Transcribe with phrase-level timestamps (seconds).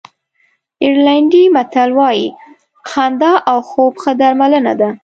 [0.83, 2.27] آیرلېنډي متل وایي
[2.89, 4.89] خندا او خوب ښه درملنه ده.